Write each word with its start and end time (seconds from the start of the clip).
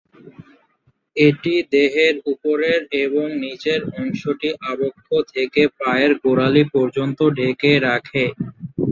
এটি 1.17 1.53
দেহের 1.71 2.15
উপরের 2.33 2.81
এবং 3.03 3.25
নীচের 3.43 3.81
অংশটি 3.95 4.49
আবক্ষ 4.71 5.03
থেকে 5.33 5.61
পায়ের 5.79 6.11
গোড়ালি 6.23 6.63
পর্যন্ত 6.73 7.19
ঢেকে 7.37 7.71
রাখে। 7.87 8.25